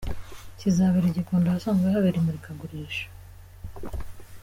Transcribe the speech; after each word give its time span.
Kizabera: 0.59 1.15
Gikondo 1.15 1.47
ahasanzwe 1.49 1.87
habera 1.93 2.17
imurikagurisha. 2.19 3.05